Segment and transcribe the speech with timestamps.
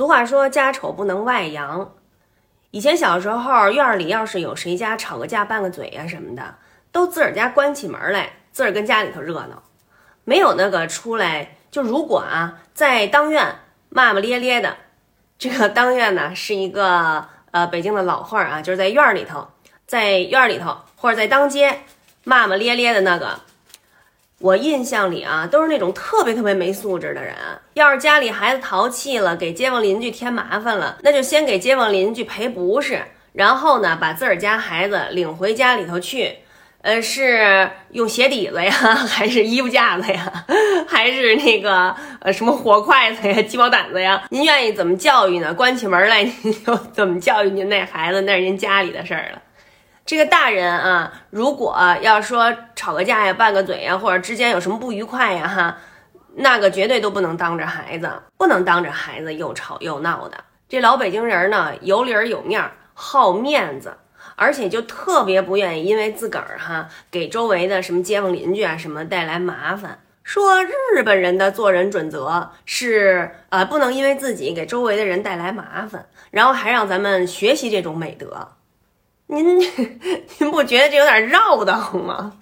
[0.00, 1.92] 俗话说家丑不能外扬。
[2.70, 6.54] 以前小时候院里要是有谁家吵个架、拌个嘴呀什么的，
[6.90, 9.62] 都自个儿家关起门来，自个儿跟家里头热闹，
[10.24, 11.54] 没有那个出来。
[11.70, 13.56] 就如果啊，在当院
[13.90, 14.74] 骂骂咧咧的，
[15.38, 19.48] 这个 当院呢是一个呃北京的老话啊，就是在院里头，
[19.84, 21.80] 在院里头或者在当街
[22.24, 23.38] 骂骂咧咧的那个。
[24.40, 27.34] 我印象里啊，都是那种特别特别没素质的人。
[27.74, 33.02] 要是家里孩子淘气了，给街坊邻居添麻烦了，那就先给街坊邻居赔不是，
[33.34, 36.38] 然后呢，把自个儿家孩子领回家里头去。
[36.82, 40.46] 呃，是用鞋底子呀，还是衣服架子呀，
[40.88, 44.22] 还是那个呃什么火筷子呀、鸡毛掸子呀？
[44.30, 45.52] 您愿意怎么教育呢？
[45.52, 49.42] 关起门来您就怎么教育您那孩子，那是您家里的事儿了。
[50.06, 55.76] 这个大人啊，如果要说吵个架呀、拌个嘴呀，或者之间有什么不愉快呀，哈，
[56.36, 60.44] 那个绝对都不能当着孩子，不能当着孩子又吵又闹的。
[60.66, 63.92] 这老北京人呢，有理儿有面儿，好面子，
[64.34, 69.98] 而且就特别不愿意因为自个儿哈给周围的什么街坊邻居啊什么带来麻烦。
[70.22, 78.48] 说日本人的做人准则是，呃，不能因为自己给周围的人带来麻烦，然后还让咱们学习这种美德。
[79.26, 79.60] 您
[80.40, 82.32] 您不觉得这有点绕的慌吗？